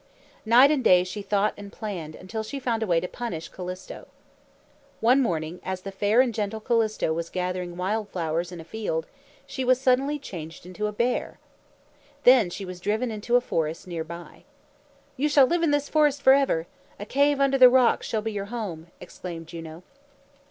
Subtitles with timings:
[0.47, 4.07] Night and day she thought and planned, until she found a way to punish Callisto.
[4.99, 9.05] One morning as the fair and gentle Callisto was gathering wild flowers in a field,
[9.45, 11.37] she was suddenly changed into a bear.
[12.23, 14.45] Then she was driven into a forest near by.
[15.17, 16.65] "You shall live in this forest forever!
[16.99, 19.83] A cave under the rocks shall be your home!" exclaimed Juno.